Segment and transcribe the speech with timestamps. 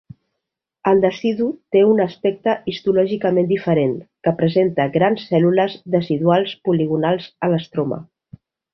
[0.91, 3.93] El decidu té un aspecte histològicament diferent,
[4.29, 8.05] que presenta grans cèl·lules deciduals poligonals a l'estroma.